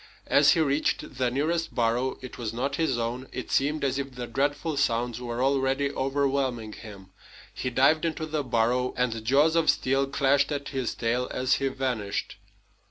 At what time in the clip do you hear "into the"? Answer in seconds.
8.03-8.43